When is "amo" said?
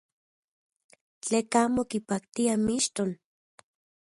1.67-1.81